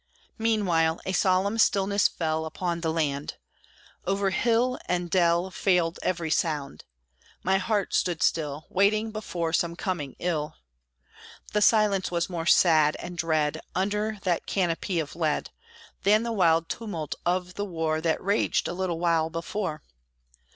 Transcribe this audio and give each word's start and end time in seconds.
Meanwhile 0.39 0.99
a 1.05 1.11
solemn 1.11 1.59
stillness 1.59 2.07
fell 2.07 2.47
Upon 2.47 2.81
the 2.81 2.91
land. 2.91 3.35
O'er 4.07 4.31
hill 4.31 4.79
and 4.87 5.11
dell 5.11 5.51
Failed 5.51 5.99
every 6.01 6.31
sound. 6.31 6.85
My 7.43 7.59
heart 7.59 7.93
stood 7.93 8.23
still, 8.23 8.65
Waiting 8.71 9.11
before 9.11 9.53
some 9.53 9.75
coming 9.75 10.15
ill. 10.17 10.55
The 11.53 11.61
silence 11.61 12.09
was 12.09 12.31
more 12.31 12.47
sad 12.47 12.95
and 12.99 13.15
dread, 13.15 13.61
Under 13.75 14.17
that 14.23 14.47
canopy 14.47 14.99
of 14.99 15.15
lead, 15.15 15.51
Than 16.01 16.23
the 16.23 16.31
wild 16.31 16.67
tumult 16.67 17.13
of 17.23 17.53
the 17.53 17.63
war 17.65 18.01
That 18.01 18.19
raged 18.23 18.67
a 18.67 18.73
little 18.73 18.97
while 18.99 19.29
before. 19.29 19.83